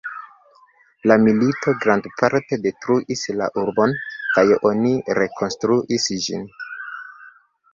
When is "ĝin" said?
6.27-6.49